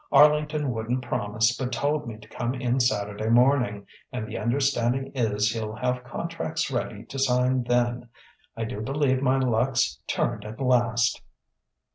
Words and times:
Arlington 0.11 0.71
wouldn't 0.71 1.03
promise, 1.03 1.55
but 1.55 1.71
told 1.71 2.07
me 2.07 2.17
to 2.17 2.27
come 2.27 2.55
in 2.55 2.79
Saturday 2.79 3.29
morning, 3.29 3.85
and 4.11 4.27
the 4.27 4.35
understanding 4.35 5.11
is 5.13 5.51
he'll 5.51 5.75
have 5.75 6.03
contracts 6.03 6.71
ready 6.71 7.05
to 7.05 7.19
sign 7.19 7.61
then. 7.65 8.09
I 8.57 8.63
do 8.65 8.81
believe 8.81 9.21
my 9.21 9.37
luck's 9.37 9.99
turned 10.07 10.43
at 10.43 10.59
last!" 10.59 11.21